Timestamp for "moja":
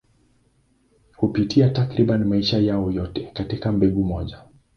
4.03-4.39